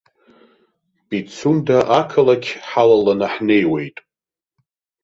Пицунда 1.07 1.77
ақалақь 1.99 2.51
ҳалаланы 2.69 3.27
ҳнеиуеит. 3.33 3.97